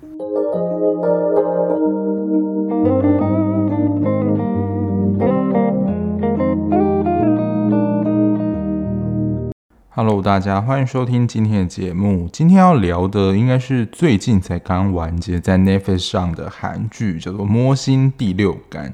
[0.00, 0.14] Hello，
[10.22, 12.28] 大家欢迎收听今天的节目。
[12.32, 18.90] 今天要聊的应该是最近才刚完结在 Netflix 上的韩剧，叫做《摸心第六感》。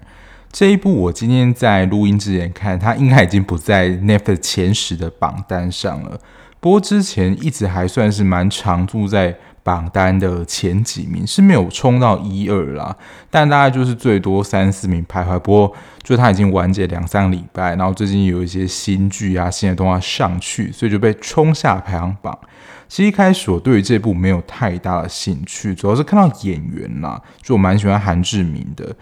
[0.51, 6.19] 这一部我今天在录音之前看，它应该已经不在 Netflix 前十的榜单上了。
[6.61, 12.95] 不过之前一直还算是蛮常驻在榜单的前几名，是没有冲到一二啦，
[13.31, 15.37] 但大概就是最多三四名徘徊。
[15.41, 22.39] 不过就它已经完结两三礼拜，然后最近有一些新剧啊、新的动画上去，所以就被冲下排行榜。
[22.87, 28.95] 其实一开始我对于这部没有太大的兴趣，主要是看到演员啦，就我蛮喜欢韩志明的。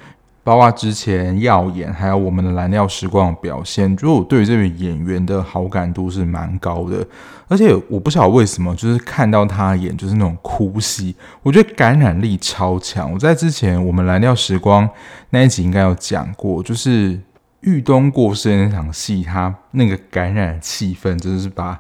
[0.45, 7.07] 包括之前耀眼，还有我们的蓝调时光的表现，就我对于这位演员的好感度是蛮高的。
[7.49, 13.13] 而且我不晓得为什么，就是看到他演就是那种哭戏，我觉得感染力超强。
[13.13, 14.89] 我在之前我们蓝调时光
[15.31, 17.21] 那一集应该有讲过，就是
[17.61, 21.79] 玉东过世那场戏，他那个感染气氛，真的是把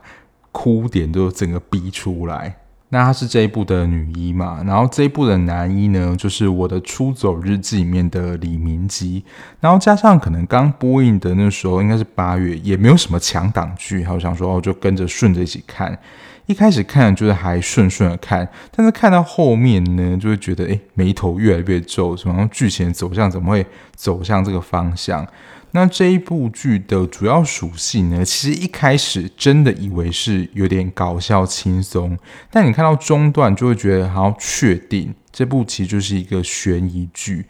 [0.53, 2.55] 哭点都整个逼出来。
[2.95, 9.25] 那她是这一部的女一嘛，然后这一部的男一呢，就是我的出走日记里面的李明基，
[9.61, 15.99] 然后加上可能刚播映的那时候应该是八月，也没有什么强档剧，我想说哦，就跟着顺着一起看。
[16.45, 25.27] 一开始看就是还顺顺的看，但是看到后面呢，就会觉得诶，眉头越来越皱，什么剧情走向怎么会走向这个方向？
[25.73, 32.17] 那这一部剧的主要属性呢，其实一开始真的以为是有点搞笑轻松，
[32.51, 37.47] 但你看到中段就会觉得好像确定这部其实就是一个悬疑剧。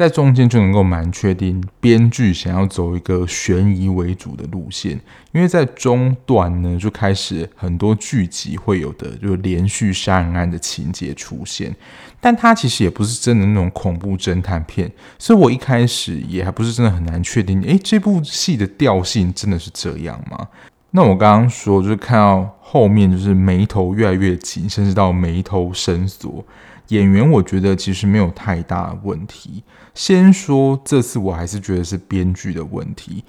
[0.00, 4.98] 在中间就能够蛮确定，编剧想要走一个悬疑为主的路线，
[5.32, 11.76] 因为在中段呢就开始很多剧集会有的就连续杀人案的情节出现，
[12.18, 20.48] 但它其实也不是真的那种恐怖侦探片，所以我一开始也还不是真的很难确定，诶，这部戏的调性真的是这样吗？
[20.92, 26.42] 那我刚刚说就是看到后面就是眉头越来越紧，甚至到眉头深锁。
[26.90, 29.64] 演员我觉得其实没有太大的问题。
[29.94, 33.24] 先说这次我还是觉得是编剧的问题。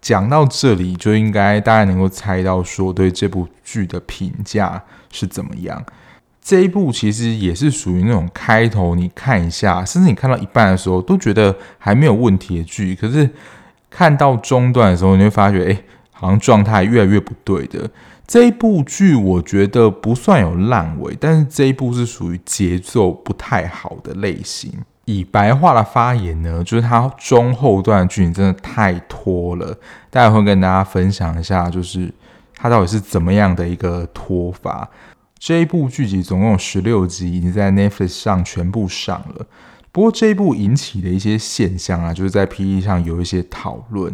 [0.00, 5.82] 讲到这里就应该大家能够猜到说对这部剧的评价是怎么样。
[6.42, 13.30] 这一部其实也是属于那种开头你看一下，甚至你看到一半的时候都觉得还没有问题的剧，可是
[13.88, 17.88] 看到中段的时候你会发觉，哎，好像状态越来越不对的。
[18.32, 24.72] 这一部剧我觉得不算有烂尾，但是这一部是属于节奏不太好的类型。
[25.04, 29.76] 以白话的发言呢，就是它中后段的剧情真的太拖了。
[30.08, 32.10] 待会会跟大家分享一下，就是
[32.56, 34.88] 它到底是怎么样的一个拖法。
[35.38, 39.46] 这一部剧集总共有十六集，已经在 Netflix 上全部上了。
[39.90, 44.10] 不过这一部引起的一些现象啊，就是在 PE 上有一些讨论。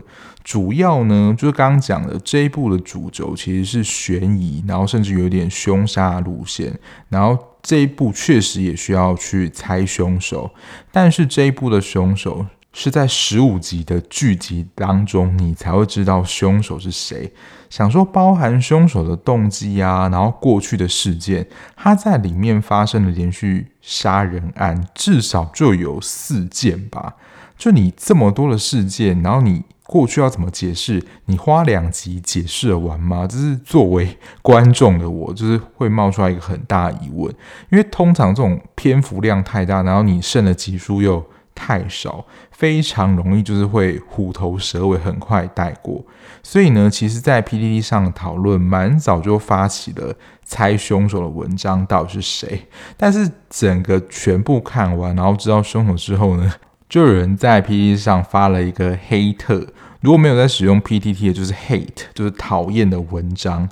[0.49, 6.73] 主要呢，就是刚刚讲的这一部的主轴其实是悬疑，然后甚至有点凶杀路线。
[7.11, 10.51] 然后这一部确实也需要去猜凶手，
[10.91, 17.31] 但是这一部的凶手是在十五集的剧集当中，你才会知道凶手是谁。
[17.69, 27.17] 想说包含凶手的动机啊，然后过去的事件，他在里面发生的连续杀人案至少就有四件吧？
[27.59, 29.63] 就你这么多的事件，然后你。
[29.89, 31.03] 过去要怎么解释？
[31.25, 33.27] 你花两集解释完吗？
[33.27, 37.35] 这是作为观众的我，就是会冒出来一个很大疑问。
[37.71, 46.05] 因为通常这种篇幅量太大，然后你剩的集数又太少，非常容易就是会虎头蛇尾，很快带过。
[46.43, 52.67] 所以呢，其实，在 PDD 上讨论蛮早就发起了猜凶手的文章，到底是谁？
[52.99, 56.53] 但是整个全部看完，然后知道凶手之后呢，
[56.89, 59.67] 就有人在 PTT 上发了一个黑特，
[60.01, 63.69] 如果没有在使用 PTT 的，就是 hate，就是讨厌的文章。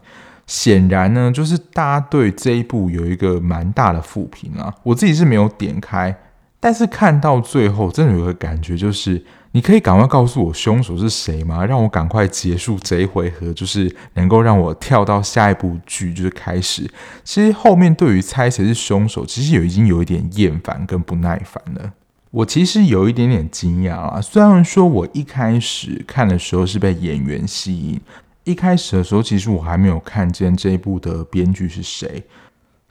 [0.46, 4.72] 显然呢，就是大家对这一部有一个蛮大的负评啊。
[4.84, 6.14] 我自己是没有点开，
[6.60, 11.64] 但是看到最后，真的有个感觉，就是你可以赶快告诉我凶手是谁吗？
[11.66, 16.88] 让我赶快结束这一回合，就是能够让我跳到下一部剧，就是开始。
[17.24, 21.92] 其实后面对于猜谁是凶手，其实有已经有一点厌烦跟不耐烦了。
[22.36, 27.98] 我其实有一点点惊讶啊，虽然说我一开始看的时候是被演员吸引，
[28.44, 32.22] 一开始的时候其实我还没有看见这一部的编剧是谁。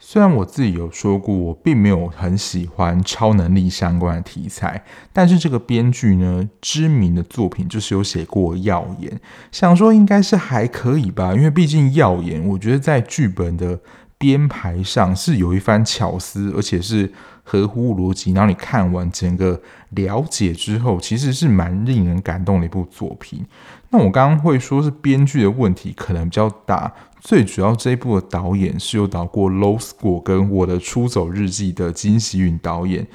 [0.00, 4.82] 虽然我自己有说过我并没有很喜欢超能力相关的题材，
[5.12, 9.12] 但是这个编剧呢，知名的作品就是有写过《耀眼》，
[9.52, 13.78] 想说应该是还可以吧，因为毕竟《耀眼》我觉得在剧本的
[14.18, 17.12] 编排上是有一番巧思，而且是
[17.46, 18.32] 合乎逻辑。
[18.32, 19.58] 然后你看完整个
[19.90, 23.46] 了解之后，其实是蛮令人感动的一部作品。
[23.90, 33.06] 那我刚刚会说是编剧的问题可能比较大，最主要这一部的导演是有导过《Low School》跟《我的出走日记》的金喜允导演。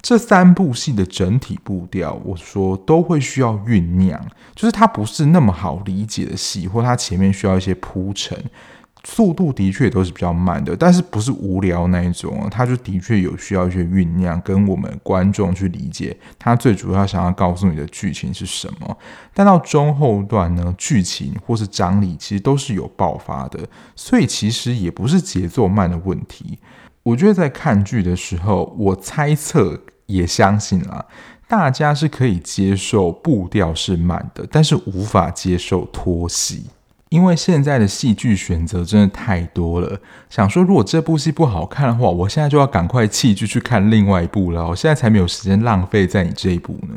[0.00, 4.18] 这三部戏的整体步调，我说都会需要酝酿，
[4.54, 8.34] 就是它不是那么好理解的戏，或它前面需要一些铺陈。
[9.04, 18.98] 速度的确都是比较慢的，但是不是无聊那一种，它就的确有需要一些酝酿，跟我们观众去理解它最主要想要告诉你的剧情是什么。
[19.32, 23.58] 但到中后段呢，剧情或是张力其实都是有爆发的，
[23.96, 26.58] 所以其实也不是节奏慢的问题。
[27.02, 31.06] 我觉得在看剧的时候，我猜测也相信啊，
[31.48, 36.66] 大家是可以接受步调是慢的，但是无法接受拖戏。
[37.10, 44.64] 因为现在的戏剧选择真的太多了，想说如果这部戏不好看的话，我现在就要赶快弃剧去看另外一部了。
[44.68, 46.94] 我现在才没有时间浪费在你这一部呢。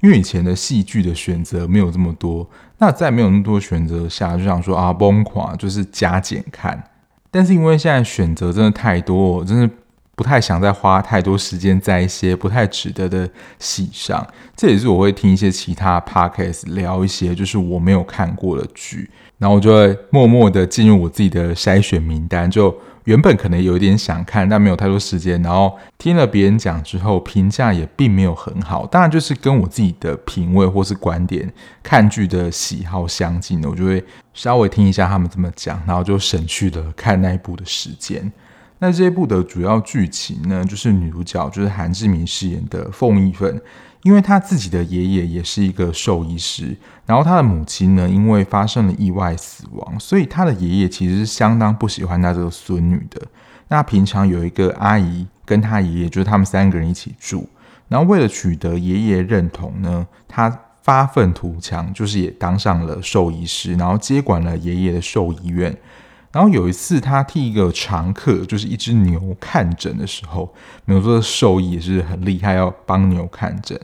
[0.00, 2.48] 因为以前的戏剧的选择没有这么多，
[2.78, 6.90] 那在没有那么多选择下，就想说啊，崩垮就是加减看。
[7.30, 9.70] 但是因为现在选择真的太多，我真的。
[10.14, 14.24] 不太想再花太多时间在一些不太值得的戏上，
[14.54, 19.10] 这也是我会听一些其他 podcast 聊一些就是我没有看过的剧，
[19.42, 22.48] 然后我就会默默的进入我自己的筛选名单。
[22.48, 22.72] 就
[23.02, 28.86] 原本可能有一点想看，但没有太多时间，然后听了别人讲之后，评价也并没有很好。
[28.86, 31.52] 当然就是跟我自己的品味或是观点
[31.82, 38.30] 看剧的喜好相近的，我就会稍微听一下他们怎么讲，然后就省去了看那一部的时间。
[38.78, 43.60] 那这一部的主要剧情呢，就是女主角就是韩志明饰演的凤义愤，
[44.02, 46.76] 因为她自己的爷爷也是一个兽医师，
[47.06, 53.20] 然后她的母亲呢，因为发生了意外死亡，所以她的爷爷其实是相当不喜欢她这个孙女的。
[53.68, 57.48] 那平常有一个阿姨跟她爷爷，就是他们三个人一起住，
[57.88, 65.74] 然后为了取得爷爷认同呢，她发愤图强，就是也当上了兽医师，然后接管了爷爷的兽医院。
[66.32, 70.52] 然后有一次，他替一个常客，就是一只牛看诊的时候，
[70.86, 73.78] 没有说兽医也是很厉害，要帮牛看诊。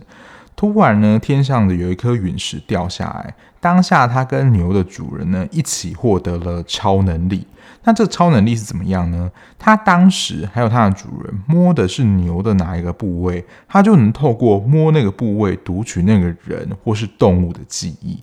[0.56, 7.46] 突然呢，天上的有一颗陨石掉下来，当下他跟牛的主人呢一起获得了超能力。
[7.84, 9.30] 那这超能力是怎么样呢？
[9.58, 18.18] 他当时还有他的主人摸的是牛的哪一个部位，他就能透过摸那个部位读取那个人或是动物的记忆。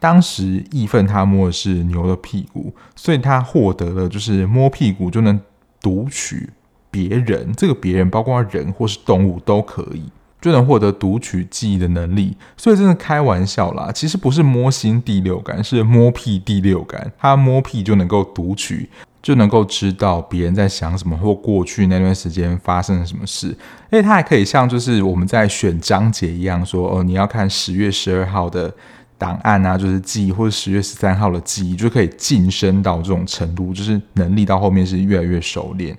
[0.00, 5.38] 当时义愤他摸的是牛的屁股，所以他获得了就是摸屁股就能
[5.78, 6.48] 读取
[6.90, 10.04] 别人，这个别人包括人或是动物都可以，
[10.40, 12.34] 就能获得读取记忆的能力。
[12.56, 17.12] 所以真的开玩笑啦，其实不是摸心第六感，是摸屁第六感。
[17.18, 18.88] 他摸屁就能够读取，
[19.20, 23.54] 就能够知道别人在想什么，或过去那段时间发生了什么事。
[23.90, 28.72] 而且他还可以像就是我们在选章节一样说，哦，你要看十月十二号的。
[29.20, 35.94] 档案啊，就是记忆，或者十月十三号的记忆，就可以晋升到这种程度，就是能力到后面是越来越熟练。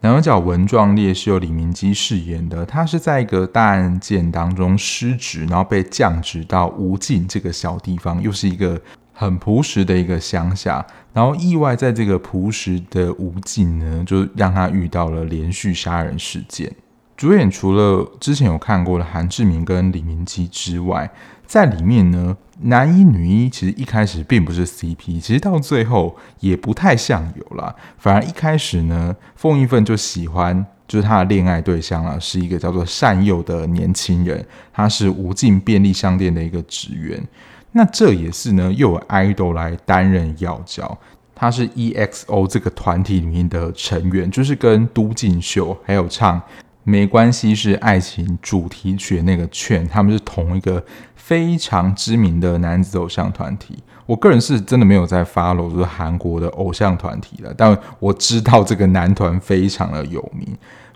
[0.00, 8.80] 男主角文壮烈是由李明基饰演的，他是在一个大案件当中失职，然后被降职到无尽这个小地方，又是一个
[9.12, 16.74] 很朴实的一个乡下，然后意外在这个朴实的无尽呢，就让他遇到了连续杀人事件。
[17.22, 21.08] 主演除了之前有看过的韩志明跟李明基之外，
[21.46, 27.72] 在里面呢，男一女一其实一开始并不是 CP，其实到最后也不太像有啦。
[27.96, 37.24] 反而一开始呢，凤义愤就喜欢，就是他的恋爱对象啊，是一个叫做善佑的年轻人，他是无尽便利商店的一个职员。
[37.70, 40.98] 那这也是呢，又有 idol 来担任要角，
[41.36, 46.42] 他是 EXO 这个团体里面的成员，就是跟都敬秀还有唱。
[46.84, 50.84] 没关系，是爱情主题曲那个券，他们是同一个
[51.14, 53.78] 非常知名的男子偶像团体。
[54.04, 60.46] 我个人是真的没有在 follow 就是韩国的偶像团体了，但我知道这个男团非常的有名，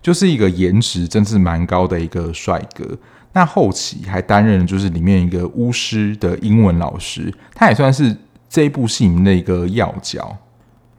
[0.03, 2.85] 就是一个颜值真是蛮高的一个帅哥。
[3.33, 8.15] 那后期还担任就是里面一个巫师的英文老师，他也算是
[8.49, 10.37] 这一部戏里面的一个要角。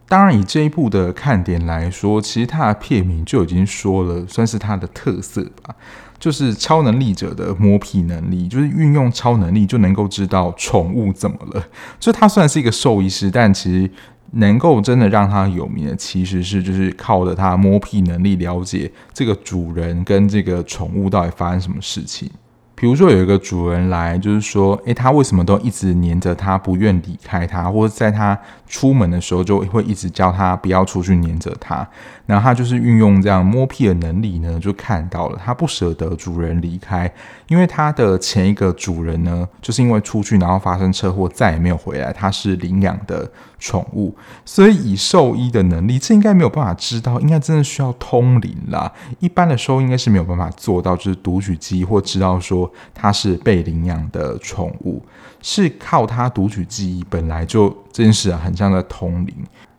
[0.10, 5.76] 当然，以这一部的看点来说，其实它的片名就已经说了，算是它的特色吧，
[6.18, 11.62] 就是超能力者的摸屁能力，就是运用超能力就能够知道宠物怎么了。
[12.00, 13.92] 就他虽然是一个兽医师，但其实
[14.32, 22.32] 能够真的让他有名的，其实是就是靠着他摸屁能力了解这个主人跟这个宠物到底发生什么事情。
[22.80, 31.88] 比如说有一个主人来，就是说，诶，他为什么都一直黏着他，不愿离开他，或者在他出门的时候就会一直叫他不要出去黏着他。
[32.28, 37.12] 然后他就是运用这样摸屁的能力呢，就看到了他不舍得主人离开，
[37.48, 48.92] 因为他的前一个主人呢，就是因为出去然后发生车祸再也没有回来，他是领养的宠物，所以以兽医的能力，这应该没有办法知道，应该真的需要通灵啦。
[49.20, 55.02] 一般的兽医应该是没有办法做到，就是读取记忆或知道说它是被领养的宠物，
[55.42, 59.34] 是靠它读取记忆，本来就这件事啊，很像在通灵。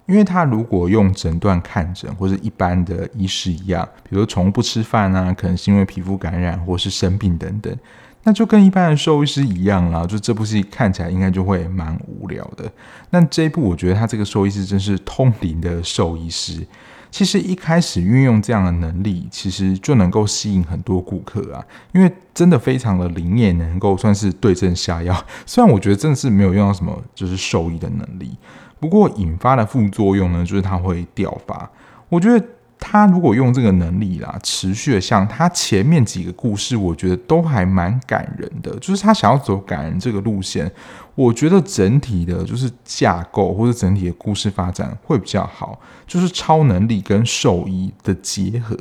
[0.09, 7.77] 因为他如果用诊断看诊，或者一般的医师一样，比如宠物不吃饭啊，可能是因为皮肤感染或是生病等等。
[8.25, 12.65] 那就跟一般的兽医师一样啦，就这部戏看起来应该就会蛮无聊的。
[13.11, 16.67] 那这一部我觉得他这个兽医师真是通灵的兽医师。
[17.11, 25.17] 其实一开始运用这样的能力，其实就能够吸引很多顾客啊，因为真的非常的灵验，能够算是对症下药。
[25.47, 28.37] 虽然我觉得真的是没有用到什么就是兽医的能力，
[28.81, 31.71] 不过引发的副作用呢，就是它会掉发。
[32.09, 32.45] 我觉得。
[32.81, 38.73] 他如果用这个能力啦，持续的像他前面几个故事，我觉得都还蛮感人的。
[38.79, 40.71] 就是他想要走感人这个路线，
[41.17, 45.77] 我觉得整体的就是架构或者整体的故事发展会比较好。
[46.07, 48.77] 就是超能力跟兽医的结合，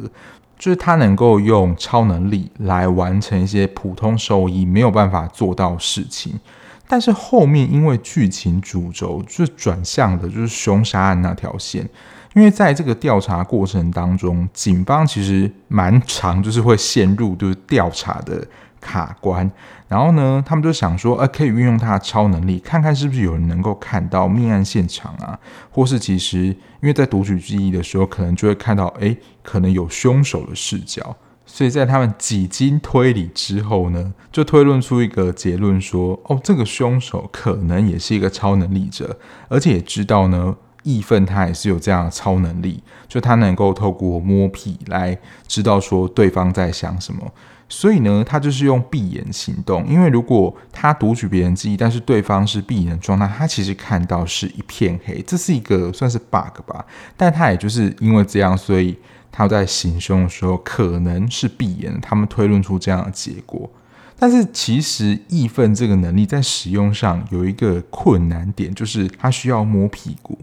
[0.59, 6.39] 就是他能够用超能力来完成一些普通兽医没有办法做到事情。
[6.87, 11.87] 但是后面因为剧情主轴就转向的就是凶杀案那条线。
[12.35, 18.45] 因为在这个调查过程当中，警方其实蛮常，就是会陷入就是调查的
[18.79, 19.49] 卡关。
[19.87, 25.39] 然后呢，他们就想说，呃，可以运用他的超能力，看看是不是有人能够看到命案现场啊，
[25.71, 31.15] 或是其实因为在读取记忆的时候，可能就会看到，哎，可能有凶手的视角。
[31.47, 40.55] 所以在他们几经推理之后呢，就推论出一个结论说，哦，这个凶手可能也是一个超能力者，而且也知道呢。
[40.83, 47.29] 义愤他也是有这样的超能力，就他能够透过摸屁来知道说对方在想什么，
[47.67, 49.85] 所以呢，他就是用闭眼行动。
[49.85, 56.85] 因为如果他读取别人记忆，但是对方是闭眼的状态，他其实看到是一片黑，这是一个算是 bug 吧。
[57.17, 58.97] 但他也就是因为这样，所以
[59.37, 63.69] 他在行凶的时候可能是闭眼，他们推论出这样的结果。
[64.17, 70.35] 但是其实义愤这个能力在使用上有一个困难点，就是它需要摸屁股。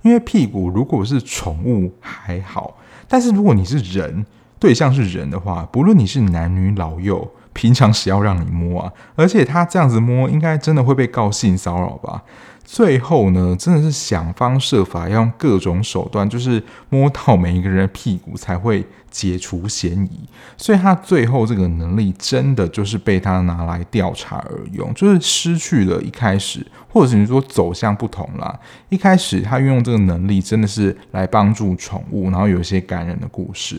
[0.00, 4.24] 因为屁股如果是宠物还好，但是如果你是人，
[4.58, 8.92] 对象是人的话，不论你是男女老幼，平常谁要让你摸啊？
[9.14, 12.22] 而且他这样子摸，应该真的会被告性骚扰吧？
[12.70, 20.28] 最后呢，真的是想方设法要用各种手段，就是摸到每一个人的屁股才会解除嫌疑。
[20.58, 28.60] 所以他最后这个能力真的就是被他拿来调查而用，就是失去了一开始，或者是说走向不同啦。
[28.90, 33.76] 一开始他运用这个能力真的是来帮助宠物，然后有一些感人的故事，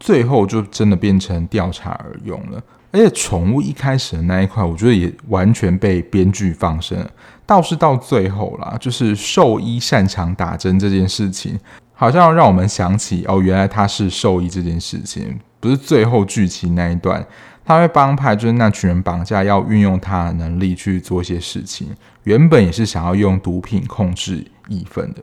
[0.00, 2.58] 最后就真的变成调查而用了。
[2.92, 7.10] 而且宠物一开始的那一块，我觉得也完全被编剧放生了。
[7.46, 11.58] 倒是到最后啦，就是兽医擅长打针这件事情，
[11.92, 17.24] 好像让我们想起哦，原来他是兽医这件事情，不是最后剧情那一段，
[17.64, 21.88] 他被帮派就是那群人绑架，要运用他的能力去做一些事情，
[22.22, 25.22] 原本也是想要用毒品控制义愤的。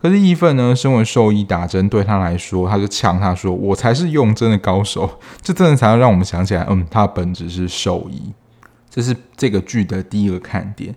[0.00, 5.18] 可是义愤呢，身为兽医打针对他来说，他就呛他说：“我才是用针的高手。
[5.42, 8.32] ”这真的才能让我们想起来，嗯，他的本质是兽医。
[8.90, 10.94] 这是这个剧的第一个看点。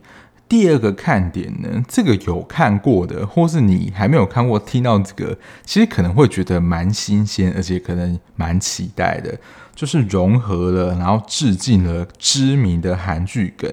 [0.47, 9.37] 第二个看点呢，这个有看过的，或是你还没有看过，听到这个，其实可能会觉得蛮新鲜，而且可能蛮期待的，
[9.75, 13.71] 就是融合了，然后致敬了知名的韩剧梗。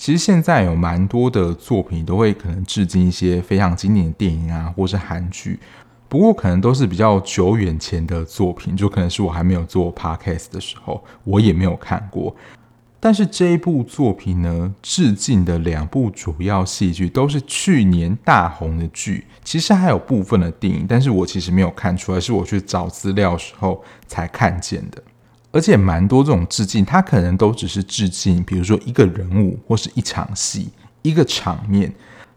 [0.00, 5.60] 其实现在有蛮多的作品都会可能致敬一些非常经典的电影啊，或是韩剧，
[6.08, 12.34] 不过可能都是比较久远前的作品，就可能是我还没有做 podcast 的时候，我也没有看过。
[12.98, 25.02] 但是这一部作品呢，致敬的两部主要戏剧都是去年大红的剧，其实还有部分的电影，但是我其实没有看出来，是我去找资料的时候才看见的。
[25.52, 30.68] 而且蛮多这种致敬，它可能都只是致敬，比如说一个人物或是一场戏、
[31.02, 31.92] 一个场面。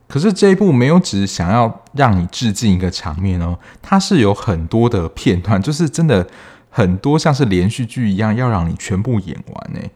[0.08, 6.28] 可是这一部没有只想要让你致敬一个场面哦，它是有很多的片段，就是真的
[6.70, 9.90] 很多像是连续剧一样，要让你全部演完诶。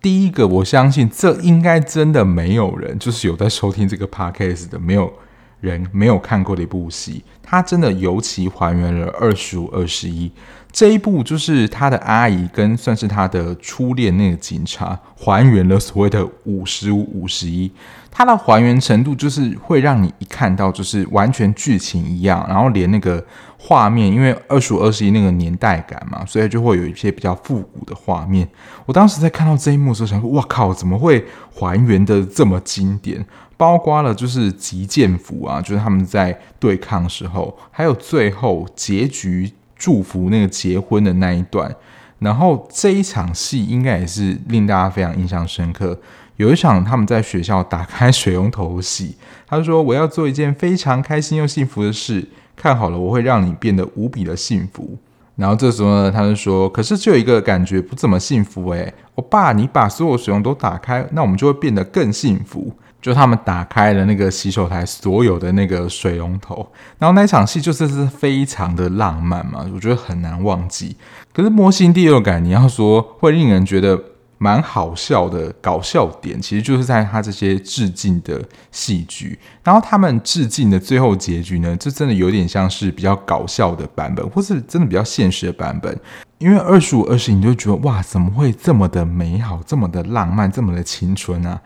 [0.00, 5.12] 第一个，我相信这应该真的没有人，就是有在收听这个 podcast 的，没有
[5.60, 10.32] 人没有看过的一部戏，它真的尤其还原了二十五二十一。
[10.72, 17.70] 这一部就是他的阿姨跟算是他的初恋那个警察还原了所谓的五十五五十一，
[18.10, 23.22] 它的还原程度就是会让你一看到就是完全剧情一样，然后连那个
[23.58, 28.48] 画面，因为二十五二十一那个年代感嘛，所以就会有一些比较复古的画面。
[28.86, 31.22] 我当时在看到这一幕的时候，想说：哇靠，怎么会
[31.54, 33.22] 还原的这么经典？
[33.58, 39.52] 包括了就是极剑谱啊，就是他们在对抗的时候，还有最后结局。
[39.82, 41.74] 祝福那个结婚的那一段，
[42.20, 45.98] 然后这一场戏应该也是令大家非常印象深刻。
[46.36, 54.96] 有一场他们在学校打开水龙头戏，他说：“我要做一件非常开心又幸福的事，看好了，我会让你变得无比的幸福。”
[55.34, 62.72] 然后这时候呢，他就说：“可是就有一个感觉不怎么幸福诶，我爸，你把所有水龙头打开，那我们就会变得更幸福。”
[63.02, 66.66] 就他们打开了那个洗手台所有的那个水龙头，
[66.98, 70.96] 然后那场戏就是是非常的浪漫嘛，我觉得很难忘记。
[71.34, 74.00] 可是《摸心第六感》，你要说会令人觉得
[74.42, 79.38] 蛮好笑的搞笑点，其实就是在他这些致敬的戏剧。
[79.62, 85.96] 然后他们致敬的最后结局呢，就真的有点像是比较搞笑的版本，或是真的比较现实的版本。
[86.38, 91.60] 因为二十五二十，你就觉得哇，怎么会这么的美好，这么的浪漫，这么的青春啊？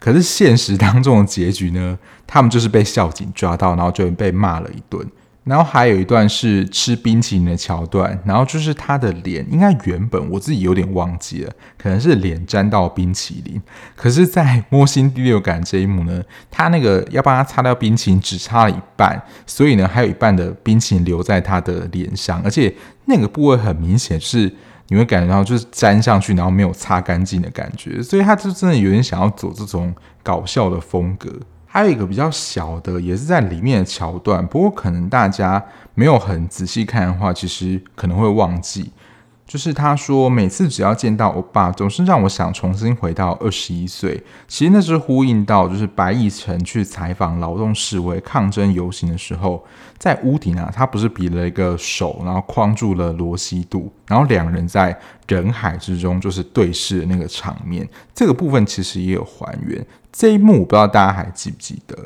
[0.00, 1.98] 可是现实当中的结局呢？
[2.26, 5.06] 他们就是被校警抓到，然后就被骂了一顿。
[5.44, 13.60] 然后还有一段是吃冰淇淋的桥段，然后就是他的脸，应该原本我自己有点忘记了，可能是脸沾到冰淇淋。
[13.96, 22.72] 可是，在摸心第六感这一幕呢，他那个要帮他擦掉冰淇淋，只擦了一半，所以呢，还有一半的冰淇淋留在他的脸上，而且
[23.06, 24.48] 那个部位很明显是
[24.88, 31.28] 你会感觉到就是粘上去，然后没有擦干净的感觉，所以他就真的有点想要走这种搞笑的风格。
[31.74, 35.64] 还有一个比较小的，也是在里面的桥段，不过可能大家
[35.94, 38.92] 没有很仔细看的话，其实可能会忘记。
[39.46, 44.22] 就是他说，每次只要见到欧巴，总是让我想重新回到二十一岁。
[44.48, 49.62] 其实那是呼应到，就是白易辰去采访劳动示威、抗争游行的时候，
[49.98, 57.86] 在屋顶啊，他不是比了一个手，然后框住了罗西度，然后两人在人海之中就是对视的那个场面。
[58.14, 59.84] 这个部分其实也有还原。
[60.10, 61.96] 这一幕我不知道大家还记不记得。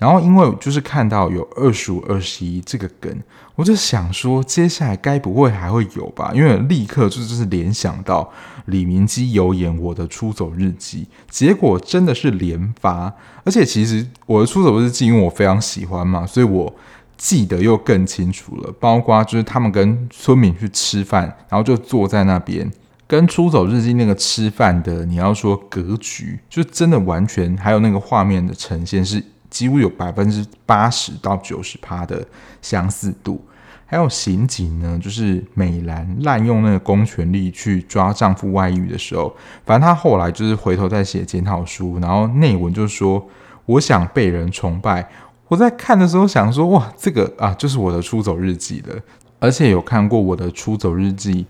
[0.00, 3.14] 然后，因为就是看到有二十五、二十一这个梗，
[3.54, 6.32] 我就想说，接下来该不会还会有吧？
[6.34, 8.32] 因为立刻就就是联想到
[8.64, 13.14] 李明基有演《我的出走日记》，结果真的是连发。
[13.44, 16.74] 而且其实《我的出走日记》因为我非常喜欢嘛，所以我
[17.18, 18.72] 记得又更清楚了。
[18.80, 22.72] 包括就是他们跟村民去吃饭，然后就坐在那边，
[23.06, 29.22] 跟《出走日记》那个吃饭的，你要说格局，就真的完全还有那个画面的呈现是。
[29.50, 32.24] 几乎有百分之八十到九十趴的
[32.62, 33.44] 相似度，
[33.84, 39.34] 还有刑警呢，就是美兰滥用那个公权力去抓丈夫外遇的时候，
[39.66, 43.28] 反正她后来就是回头在写检讨书，然后内文就说
[43.66, 45.06] ：“我想被人崇拜。”
[45.48, 48.94] 我在看的时候想说：“哇，这个啊，就是我的出走日记了。”
[49.40, 51.44] 而且有看过我的出走日记。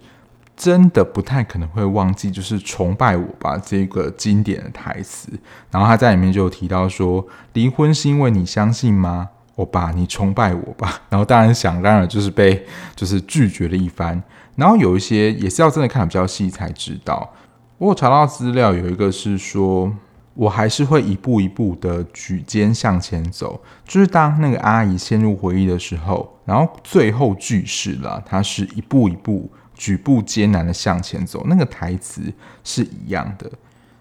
[0.61, 5.31] 真的不太可能会忘记，就是崇拜我吧这个经典的台词。
[5.71, 9.31] 然后他在里面就提到说，离婚是因为你相信吗？
[9.57, 11.01] 欧巴，你崇拜我吧。
[11.09, 14.23] 然后当然想当然就是被就是拒绝了一番。
[14.55, 17.33] 然后有一些也是要真的看比较细才知道。
[17.79, 19.91] 我有查到资料，有一个是说，
[20.35, 23.59] 我还是会一步一步的举肩向前走。
[23.87, 29.51] 就是当那个阿姨陷入回忆的时候，然后最后句式了，她是一步一步。
[29.81, 32.21] 举步艰难的向前走，那个台词
[32.63, 33.51] 是一样的。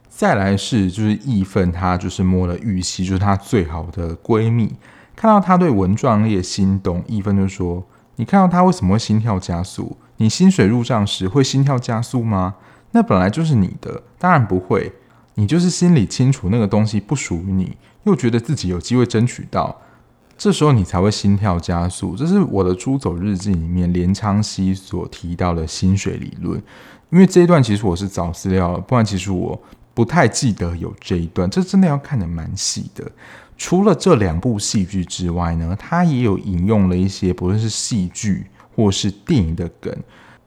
[0.10, 4.74] 再来是就是义愤，她就是摸了玉溪，就是她最好的闺蜜，
[5.16, 7.88] 看到她对文壮烈心动，义愤就说
[8.18, 9.96] ：“你看到她为什么会心跳加速？
[10.18, 12.56] 你薪水入账时会心跳加速吗？
[12.92, 14.92] 那本来就是你的，当然不会。
[15.36, 19.80] 你就是心里清楚那个东西不属于你，又觉得自己有机会争取到。”
[20.40, 26.58] 这时候你才会心跳加速，这是我的出走日记里面连昌熙所提到的薪水理论。
[27.10, 29.62] 因为这一段其实我是找资料，不然其实我
[29.94, 31.50] 不太记得有这一段。
[31.50, 33.04] 这真的要看得蛮细的。
[33.58, 39.94] 除了这两部戏剧之外呢，他也有引用了一些不论是戏剧或是电影的梗。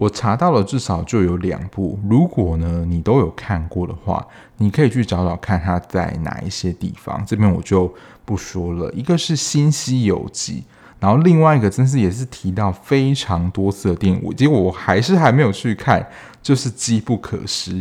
[0.03, 1.99] 我查到了至少就有两部。
[2.09, 7.25] 如果呢你都有看过的话，你可以去找找看它在哪一些地方。
[7.27, 7.93] 这边我就。
[8.25, 10.61] 不说了，一个是《新西游记》，
[11.01, 16.07] 然后另外一个真是也是提到非常多次的电影，结果我还是还没有去看，
[16.41, 17.73] 就是《机不可失》。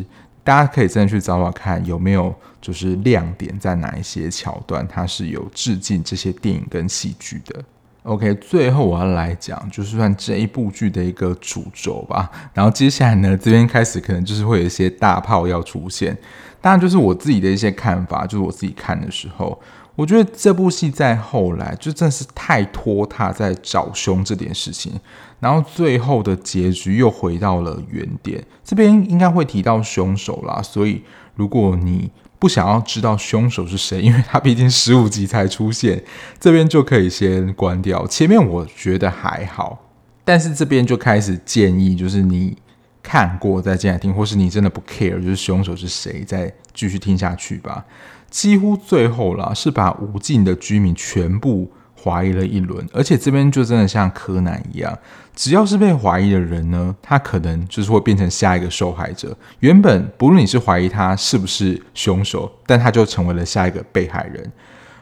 [0.43, 7.63] 大家可以真的去找找看有没有就是亮点在哪一些桥段，它是有致敬这些电影跟戏剧的。
[8.03, 12.29] OK，最后我要来讲，就是算这一部剧的一个主轴吧。
[12.51, 16.17] 然后接下来呢，这边开始可能就是会有一些大炮要出现。
[16.59, 19.59] 当然，就是我自己的一些看法，就是我自己看的时候，
[19.95, 24.93] 我觉得这部戏在后来就真的是太拖沓在找凶这件事情，
[25.39, 28.43] 然后最后的结局又回到了原点。
[28.63, 31.03] 这边应该会提到凶手啦，所以
[31.35, 32.09] 如果你
[32.41, 36.03] 不想要知道凶手是谁，因为他毕竟十五集才出现，
[36.39, 38.07] 这边就可以先关掉。
[38.07, 39.91] 前面我觉得还好，
[40.25, 42.57] 但是这边就开始建议，就是你
[43.03, 47.85] 看过再进来听，或是你真的不 care，就是凶手是谁，再继续听下去吧。
[48.31, 51.71] 几乎最后啦，是把无尽的居民全部。
[52.03, 54.97] 怀疑了一轮，而且这边就真的像柯南一样，
[55.35, 59.37] 只要是被怀疑的人呢，他可能就是会变成下一个受害者。
[59.59, 64.51] 原本不论你是怀疑他是不是凶手，但他就成为了下一个被害人。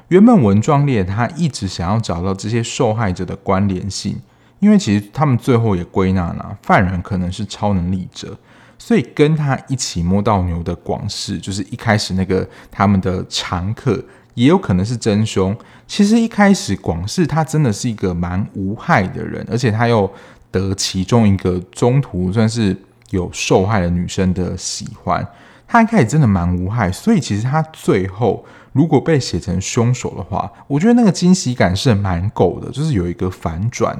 [0.09, 4.19] 原本文壮烈他一直想要找到这些受害者的关联性，
[4.59, 8.37] 因为其实他们最后也归纳了犯人可能是超能力者，
[8.77, 14.03] 所以跟他一起摸到牛的广世，就是一开始那个他们的常客。
[14.33, 15.55] 也有可能是真凶。
[15.87, 20.09] 其实一开始广世他真的是一个蛮无害的人，而且他又
[20.51, 22.75] 得其中一个中途算是
[23.09, 25.27] 有受害的女生的喜欢。
[25.67, 33.95] 他一开始真的蛮无害，所以其实他最后如果被写成凶手的话，我觉得那个惊喜感是蛮够的，就是有一个反转，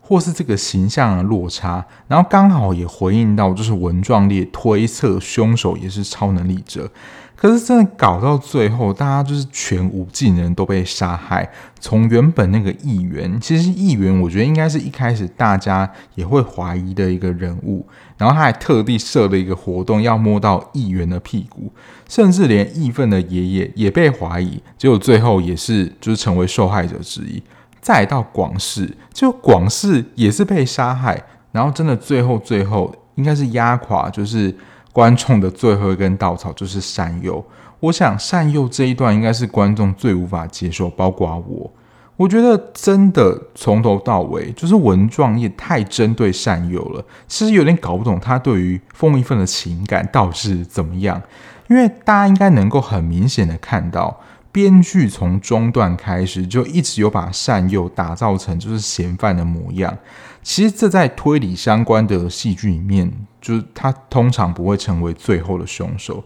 [0.00, 6.88] 或是这个形象的落差，然后刚好也回应到就是文壮烈推测凶手也是超能力者。
[7.40, 11.50] 可是真的搞到最后，大家就是全无尽人都被杀害。
[11.80, 17.86] 从原本那个议员，其实议员我觉得应该是一开始大家也会怀疑的一个人物，
[18.18, 21.72] 然后他还特地设了一个活动，要摸到议员的屁股，
[22.06, 27.42] 甚至连义愤的爷爷也被怀疑，结果最后也是就是成为受害者之一。
[27.80, 34.54] 再到广世，就广世也是被杀害，然后真的最后最后应该是压垮，就是。
[34.92, 37.44] 观众的最后一根稻草就是善佑，
[37.78, 41.70] 我想善佑这一段应该是观众最无法接受，包括我。
[42.16, 51.22] 我觉得真的从头到尾就是文壮烈太针对善佑了，其实有点搞不懂他对于凤一愤的情感到底是怎么样，
[51.68, 54.20] 因为大家应该能够很明显的看到。
[54.52, 59.96] 编剧从中段开始就一直有把善佑打造成就是嫌犯的模样。
[60.42, 66.22] 其实这在推理相关的戏剧里面，就是他通常不会成为最后的凶手，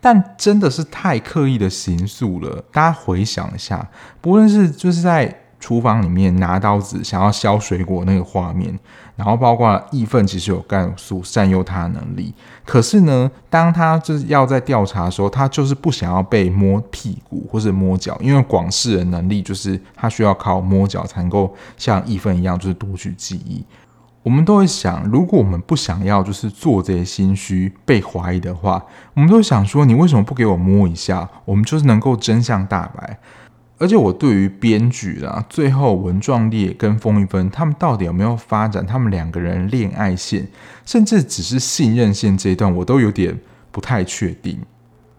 [0.00, 2.64] 但真的是太刻意的行诉了。
[2.72, 3.88] 大家回想一下，
[4.20, 5.42] 不论是就是在。
[5.60, 8.78] 厨房里面拿刀子想要削水果那个画面，
[9.16, 12.32] 然后包括义愤其实有告诉善用他的能力，
[12.64, 23.64] 可是呢，当他就是要在调查的时候，他就是不想要被摸屁股或者摸脚，因为广世的能力就是他需要靠摸脚才能够像义愤一样就是读取记忆。
[24.22, 31.28] 我们都会想，如果我们不想要就是做这些心虚被怀疑的话，我们都会想说，你为什么不给我摸一下？
[31.44, 33.18] 我们就是能够真相大白。
[33.78, 40.48] 而且我对于编剧啦，最后文壮烈跟凤一芬他们到底有没有发展他们两个人恋爱线，
[40.84, 43.38] 甚至只是信任线这一段，我都有点
[43.70, 44.58] 不太确定。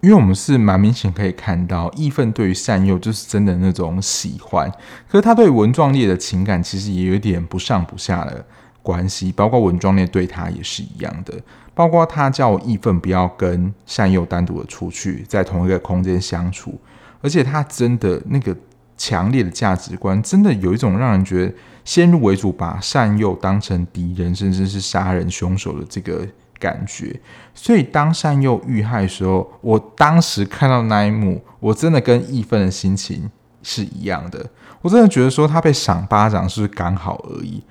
[0.02, 4.70] 因为我们是蛮明显可以看到，义愤对于善诱就是真的那种喜欢，
[5.10, 8.46] 可是他对文壮烈的情感其实也有点不上不下的
[8.82, 11.34] 关系，包括文壮烈对他也是一样的，
[11.74, 16.80] 包括他叫我义愤不要跟善佑单独的出去，在同一个空间相处。
[17.22, 18.56] 而且他真的那个
[18.98, 26.26] 强烈的价值观，真的有一种让人觉得先入为主，把善佑当成敌人，甚至是杀人凶手的这个
[26.58, 27.20] 感觉。
[27.54, 33.30] 所以当善佑遇害的时候，我当时看到那一幕，我真的跟义愤的心情
[33.62, 34.46] 是一样的。
[34.82, 37.62] 我真的觉得说他被赏巴掌是刚好而已。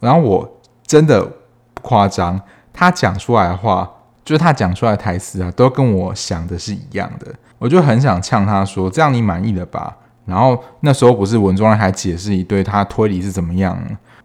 [0.00, 1.24] 然后我真的
[1.74, 2.40] 不夸张，
[2.72, 3.88] 他讲出来的话，
[4.24, 7.32] 就是他讲出来的台词啊，都跟我想的是一样的。
[7.58, 13.78] 我就很想呛他说：“这样你满意了吧？”然后那时候不是文中人还解释一堆他推理是怎么样，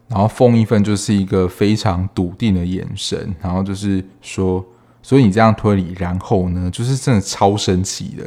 [0.08, 4.64] 然后凤一份就是一个非常笃定的眼神，然后就是说
[5.02, 8.24] ：“所以你这样推理，然后呢，就是真的超神奇的，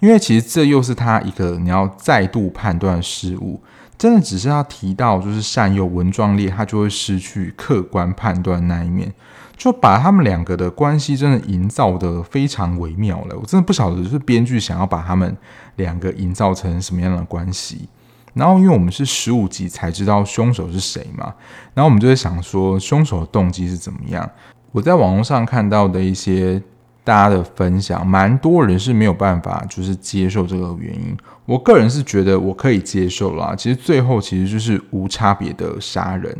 [0.00, 3.60] 因为其实这又是他一个你要再度判断失误，
[3.96, 9.12] 真的只是要提到就是善诱文壮烈，他就会失去客观判断那一面。”
[9.56, 15.34] 就把他们两个的关系真的营造得非常微妙了，我真的不晓得就是编剧想要把他们
[15.76, 17.88] 两个营造成什么样的关系。
[18.34, 21.32] 然后因为我们是十五集才知道凶手是谁嘛，
[21.72, 24.28] 然后我们就会想说凶手的动机是怎么样。
[24.72, 26.60] 我在网络上看到的一些
[27.04, 31.14] 大家的分享，蛮多人是没有办法就是接受这个原因。
[31.44, 33.54] 我个人是觉得我可以接受啦。
[33.54, 36.34] 其实最后其实就是无差别的杀人。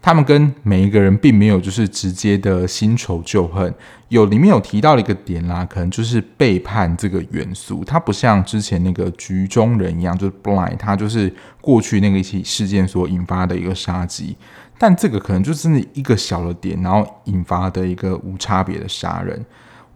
[0.00, 3.72] 他们跟每一个人并没有就是直接的新仇旧恨，
[4.08, 14.36] 有里面有提到了一个点啦，可能就是背叛这个元素，它不像之前那个局中人一样，就是 blind，它就是过去那个一起事件所引发的一个杀机，
[14.78, 19.44] 但这个可能就是那一个小的点，然后引发的一个无差别的杀人。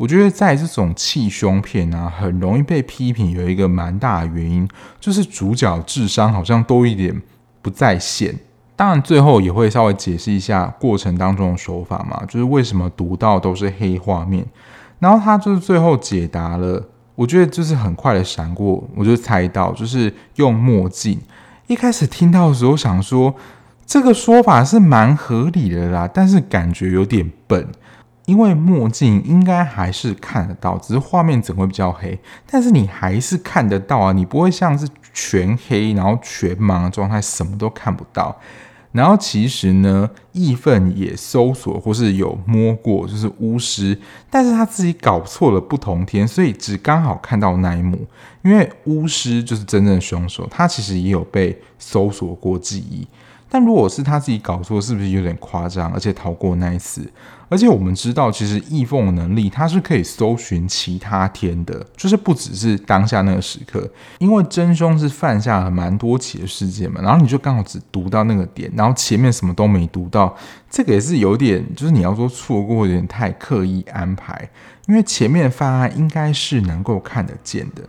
[0.02, 7.22] 我觉得在这种气胸片啊，很容易被批评，有一个蛮大的原因，就是主角智商好像都一点
[7.62, 8.34] 不在线。
[8.74, 14.44] 当然，最后也会稍微解释一下过程当中的手法嘛，就是为什么读到都是黑画面。
[14.98, 16.84] 然后他就是最后解答了，
[17.14, 21.20] 我觉得就是很快的闪过，我就猜到就是用墨镜。
[21.68, 23.32] 一开始听到的时候想说，
[23.86, 27.68] 这个说法是蛮合理的啦，但是感觉有点笨。
[28.24, 38.38] 因为墨镜应该还是看得到，只是画面整会比较黑，但是你还是看得到啊，你不会像是全黑然后全盲的状态，什么都看不到。
[38.92, 48.06] 然后其实呢，义愤也搜索或是有摸过，就是巫师，但是他自己搞错了不同天，所以只刚好看到那一幕。
[48.42, 53.08] 因为巫师就是真正的凶手，他其实也有被搜索过记忆。
[53.52, 55.92] 但如果是他自己搞错，是不是有点夸张？
[55.92, 57.06] 而且逃过那一次，
[57.50, 63.86] 而且我们知道，其实易凤的能力，它是可以搜寻其他天的，就是不只是当下那个时刻。
[64.20, 70.34] 因为真凶是犯下了蛮多起的事件嘛，然后你就刚好只读到那个点，然后前面什么都没读到，
[70.70, 74.48] 这个也是有点，就是你要说错过，有点太刻意安排。
[74.88, 77.82] 因为前面的犯案应该是能够看得见的，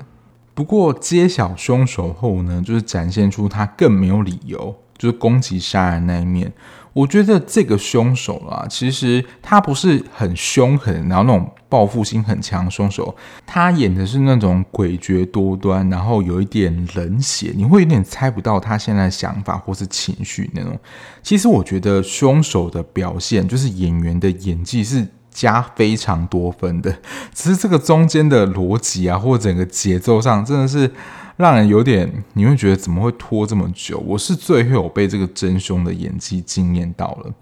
[0.53, 4.75] 不过揭晓凶手后呢，就是展现出他更没有理由。
[4.97, 6.51] 就是攻击杀人那一面，
[6.93, 20.79] 我觉得这个凶手啊，其实他不是很凶狠，然后那种报复心很强凶手，他演的是那种诡谲多端，然后有一点冷血，你会有点猜不到他现在的想法或是情绪那种。
[21.21, 26.95] 其实我觉得凶手的表现，就是演员的演技是加非常多分的，
[27.33, 30.91] 只是这个中间的逻辑啊，或整个节奏上，真的是。
[31.35, 33.97] 让人有点，你会觉得怎么会拖这么久？
[34.05, 37.33] 我是最后被这个真凶的演技惊艳到了，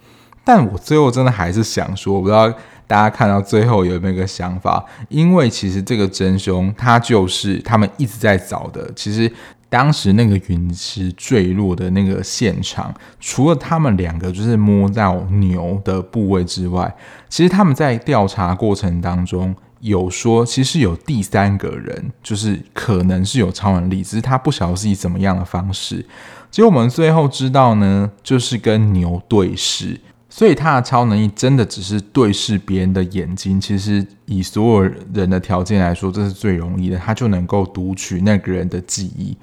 [0.45, 2.49] 但我最后真的还是想说，我不知道
[2.87, 4.85] 大家看到最后有没有一个想法？
[5.09, 8.89] 因为其实这个真凶他就是他们一直在找的。
[8.95, 9.29] 其实
[9.67, 16.95] 当时那个陨石坠落的那个现场，除了他们两个就是摸到牛的部位之外，
[17.27, 19.53] 其实他们在调查过程当中。
[19.81, 26.05] 有说，其实有第三个人，就是可能是有超能力，只是他不晓得是以怎么样的方式。
[26.49, 33.59] 结果我们最后知道呢，就是跟牛对视，所以他的超能力真的只是对视别人的眼睛。
[33.59, 34.81] 其实以所有
[35.13, 39.35] 人的条件来说，这是最容易的，他就能够读取那个人的记忆。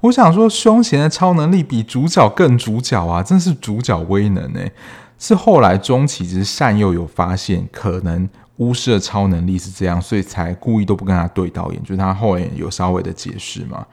[0.00, 4.72] 我想说，凶嫌的超能力比主角更主角啊，真是主角威能诶。
[5.16, 8.28] 是后来终其之善又有发现可能。
[8.58, 13.84] 巫师的超能力是这样，所以才故意都不跟他对导演，就是他后来有稍微的解释嘛。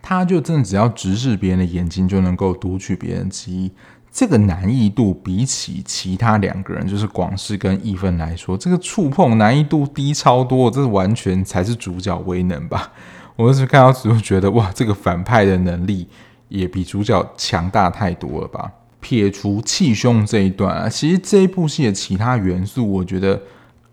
[0.00, 3.72] 他就真的只要直视别人的眼睛，就能够读取别人记忆。
[4.12, 12.92] 这个难易度比起其他两个人，就是广世跟义愤来说，这个触碰难易度低超多，这完全才是主角威能吧？
[13.34, 16.06] 我是看到之后觉得，哇，这个反派的能力
[16.48, 18.70] 也比主角强大太多了吧？
[19.00, 23.42] 撇除气胸这一段啊，其实这一部戏的其他元素，我觉得。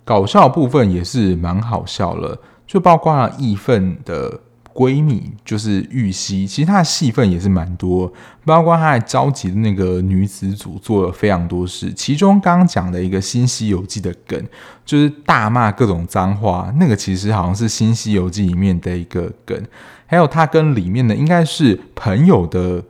[0.04, 2.38] 搞笑部分也是蛮好笑了，
[2.68, 4.40] 就包括了义愤的
[4.74, 8.12] 闺蜜，就是玉溪，其实她的戏份也是蛮多，
[8.44, 11.94] 包括她还召集的那个女子组做了非常多事。
[11.94, 14.44] 其中刚刚讲的一个《新西游记》的梗，
[14.84, 19.58] 就是大骂各种脏话，那个其实好像是《新西游记》里面的一个梗。
[20.06, 22.84] 还有他跟里面的应该是朋友的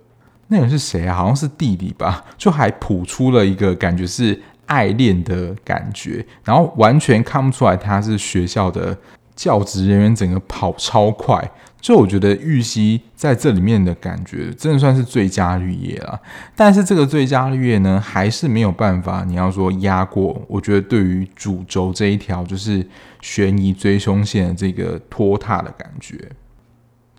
[0.47, 1.15] 那人是谁啊？
[1.15, 4.41] 好像是弟弟吧，就还谱出了一个感觉是。
[4.65, 8.97] 爱恋的感觉，然后完全看不出来他是学校的
[9.36, 11.52] 教职人员，整个跑超快。
[11.82, 16.17] 就我觉得玉溪在这里面的感觉，真的算是最佳绿叶了。
[16.56, 19.26] 但是这个最佳绿叶呢，还是没有办法。
[19.28, 22.88] 你要说压过，我觉得对于主轴这一条，就是
[23.19, 26.17] 悬疑追凶线的这个拖沓的感觉。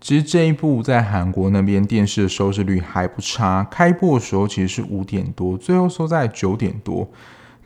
[0.01, 7.07] 其实这一部在韩国那边电视的收视率还不差，开播的时候其实是五点多，最后收在九点多。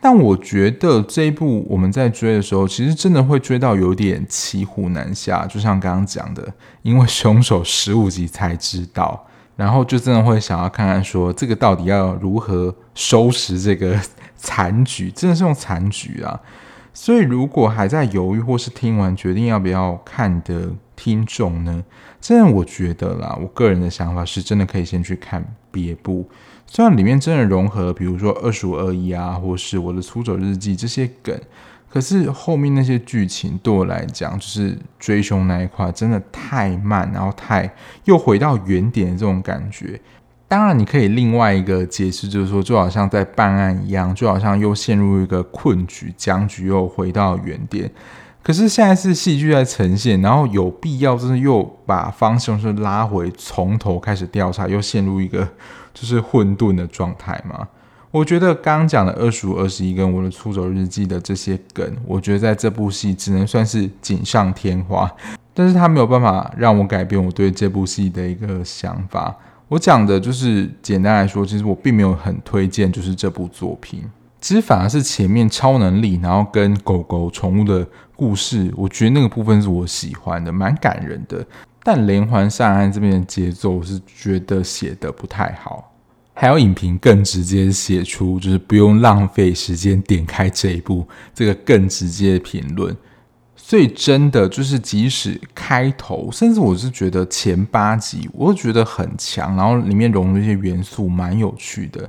[0.00, 14.00] 但我觉得这一部我们在追的时候，其实真的会追到有点骑虎难下，就像刚刚讲的，因为凶手十五集才知道，然后就真的会想要看看说这个到底要如何收拾这个
[14.36, 16.40] 残局，真的是用残局啊。
[16.94, 21.84] 所以如果还在犹豫或是听完决定要不要看的听众呢，
[22.20, 26.28] 真的我觉得啦，我个人的想法是真的可以先去看别部，
[26.72, 31.36] 虽然里面真的融合，比如说二十五二一啊，或是我的出走日记这些梗。
[31.88, 37.68] 可是后面那些剧情对我来讲，就是追凶那一块真的太慢，然后太
[38.04, 40.00] 又回到原点这种感觉。
[40.46, 47.90] 当然，你可以另外一个解释，就是说，就好像在办案一样，就好像又陷入一个困局，僵局又回到原点。
[48.42, 55.46] 可是现在是戏剧在呈现，然后有必要就是又把方向是拉回，从头开始调查，又陷入一个
[55.92, 57.68] 就是混沌的状态吗？
[58.10, 65.08] 我觉得刚刚讲的二十五、二十一跟我的出走日记的这些梗，我觉得在这部戏只能算是锦上添花，
[65.54, 69.32] 但是它没有办法让我改变我对这部戏的一个想法。
[69.68, 74.02] 我讲的就是简单来说，其实我并没有很推荐就是这部作品，
[74.40, 81.46] 其实反而是前面超能力，然后跟狗狗宠物的故事，我觉得那个部分是我喜欢的，蛮感人的。
[81.82, 85.92] 但连环杀人这边的节奏，我是觉得写得不太好。
[86.32, 92.96] 还有影评更直接写出，就是不用浪费时间点开这一部，这个更直接的评论。
[93.56, 102.08] 所以真的就是，即使开头，甚至我是觉得前八集，我都觉得很强，然后里面融入一些元素，蛮有趣的。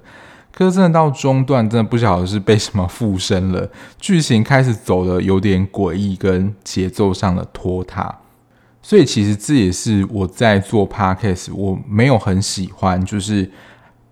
[0.54, 8.20] 可是真的到中段，真的不晓得是被什么附身了，剧情开始走的有点诡异，跟节奏上的拖沓。
[8.82, 13.50] 所以其实这也是我在做 podcast，我没有很喜欢，就是。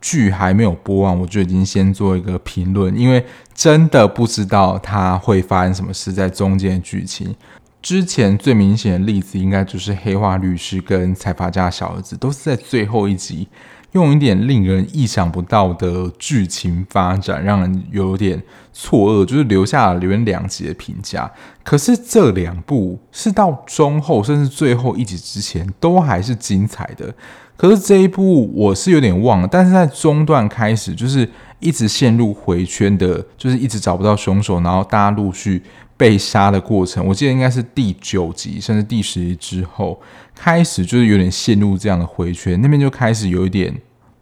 [0.02, 3.22] 剧还没有播完，我就已经先做一个评论，因为
[3.54, 7.36] 真的不知道它会发生什么事在中间剧情。
[7.82, 13.50] 之前最明显的例子，应该就是黑化律师跟财阀家小儿子，都是在最后一集
[13.94, 21.32] 用一点令人意想不到的剧情发展，让人有点错愕，就是留下了连两集的评价。
[21.64, 27.14] 可是这两部是到中后甚至最后一集之前，都还是精彩的。
[27.58, 35.62] 可是这一部我是有点忘了，但是在中段开始就是一直陷入回圈的，就是一直找不到凶手，然后大家陆续
[36.00, 37.06] 被杀的过程。
[37.06, 40.00] 我记得应该是第九集甚至第十集之后
[40.34, 43.70] 开始，就是有点陷入这样的回圈，那边就开始有一点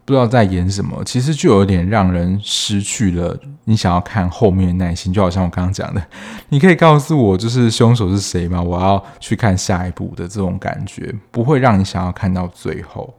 [0.04, 5.12] 不知道在演什么，其实就有点让人失去了你想要看后面的耐心。
[5.12, 6.02] 就好像我刚刚讲的，
[6.50, 8.60] 你可以告诉我就是凶手是谁吗？
[8.60, 13.14] 我要去看下一部的这种感觉，不会让你想要看到最后。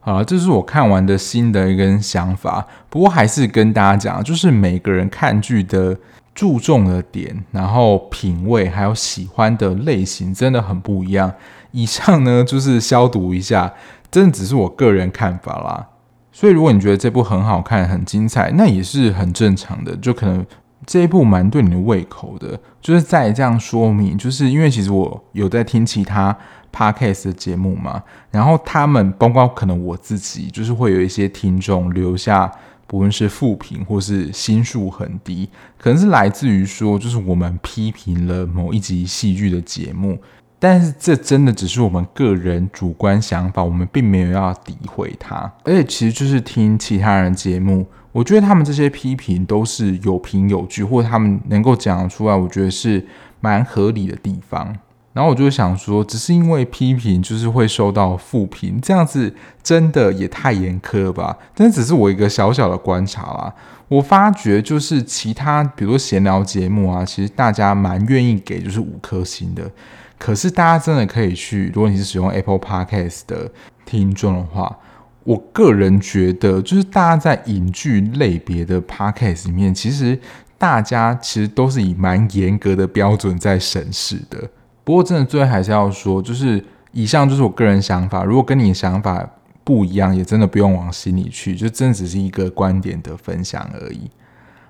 [0.00, 2.66] 好了，这是我看完的心得一个想法。
[2.90, 5.96] 不过还是跟大家讲，就是每个人看剧的
[6.34, 11.32] 注重的点，然后品味还有喜欢的类型真的很不一样。
[11.70, 13.72] 以上呢就是消毒一下，
[14.10, 15.86] 真的只是我个人看法啦。
[16.32, 19.94] 所以如果你觉得这部很好看、很精彩，那也是很正常的。
[19.96, 20.44] 就可能
[20.84, 22.58] 这一部蛮对你的胃口的。
[22.80, 26.36] 就是再这样说明，就是因为其实我有在听其他。
[26.76, 32.50] Podcast 的节目嘛，然后他们包括可能我自己，就是会有一些听众留下，
[32.94, 40.16] 不论是负评或是心数很低，可能是来自于说，就是我们批评了某一集戏剧的节目，
[40.60, 53.04] 但是这真的只是我们个人主观想法，我们并没有要诋毁他，而且其实就是听其他人节目，我觉得他们这些批评都是有凭有据，或者他们能够讲出来，我觉得是
[53.40, 54.72] 蛮合理的地方。
[55.14, 61.38] 然后我就想说，只是因为批评就是会受到负评，这样子真的也太严苛了吧？
[61.54, 63.54] 但只是我一个小小的观察啦。
[63.86, 69.70] 我发觉就是其他，比如说闲聊节目啊，其实大家蛮愿意给就是五颗星的。
[70.18, 73.48] 可是大家真的可以去，如果你是使用 Apple Podcast 的
[73.84, 74.78] 听众的话，
[75.22, 80.18] 我个人觉得就是大家在影剧类别的 Podcast 里面，其实
[80.58, 84.48] 大家其实都是以蛮严格的标准在审视的。
[84.84, 88.22] 不过，真的最后还是要说，就是以上就是我个人想法。
[88.22, 89.26] 如果跟你想法
[89.64, 94.10] 不一样，也真的不用往心里去，就真的只是一个观点的分享而已。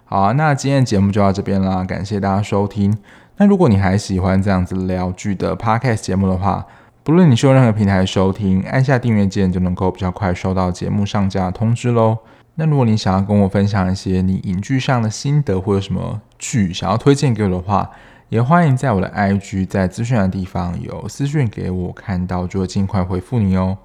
[0.04, 2.96] 好啊，那今天的节目就到这边啦，感谢大家收听。
[3.38, 6.64] 那如果你还喜欢这样子聊剧的 Podcast 节目的话，
[7.02, 12.18] 不论你是用任何平台收听，按下订阅键就能够比较快收到节目上架通知喽。
[12.54, 17.90] 那如果你想要跟我分享一些你影剧上的心得，或者什么剧想要推荐给我的话，
[18.34, 23.78] 也欢迎在我的 IG，在资讯的地方有私讯给我，看到就会尽快回复你哦。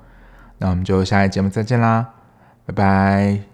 [0.57, 2.15] 那我们就下一节目再见啦，
[2.65, 3.48] 拜拜。